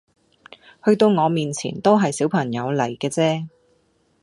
[0.83, 3.47] 去到我面前都係小朋友嚟嘅啫